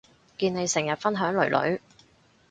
[0.39, 1.79] 見你成日分享囡囡